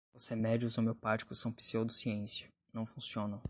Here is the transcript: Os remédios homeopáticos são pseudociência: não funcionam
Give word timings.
Os 0.15 0.27
remédios 0.27 0.75
homeopáticos 0.79 1.37
são 1.37 1.51
pseudociência: 1.53 2.49
não 2.73 2.87
funcionam 2.87 3.39